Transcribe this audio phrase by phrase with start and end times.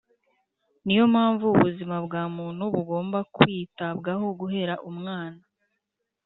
[0.85, 5.41] ni yo mpamvu ubuzima bwa muntu bugomba kwitabwaho guhera umwana